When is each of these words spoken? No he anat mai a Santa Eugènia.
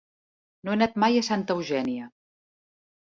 No 0.63 0.71
he 0.73 0.77
anat 0.77 0.97
mai 1.03 1.19
a 1.19 1.23
Santa 1.29 1.59
Eugènia. 1.59 2.09